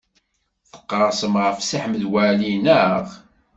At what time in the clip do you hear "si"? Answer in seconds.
1.67-1.77